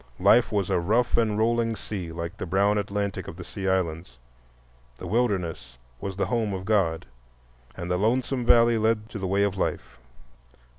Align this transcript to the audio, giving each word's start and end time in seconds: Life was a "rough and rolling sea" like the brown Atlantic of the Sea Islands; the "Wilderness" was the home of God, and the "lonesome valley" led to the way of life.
Life 0.19 0.51
was 0.51 0.71
a 0.71 0.79
"rough 0.79 1.15
and 1.15 1.37
rolling 1.37 1.75
sea" 1.75 2.11
like 2.11 2.35
the 2.37 2.47
brown 2.47 2.79
Atlantic 2.79 3.27
of 3.27 3.35
the 3.37 3.43
Sea 3.43 3.67
Islands; 3.69 4.17
the 4.95 5.05
"Wilderness" 5.05 5.77
was 5.99 6.17
the 6.17 6.25
home 6.25 6.55
of 6.55 6.65
God, 6.65 7.05
and 7.77 7.91
the 7.91 7.97
"lonesome 7.99 8.43
valley" 8.43 8.79
led 8.79 9.09
to 9.09 9.19
the 9.19 9.27
way 9.27 9.43
of 9.43 9.57
life. 9.59 9.99